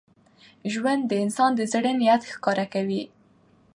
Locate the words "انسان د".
1.23-1.61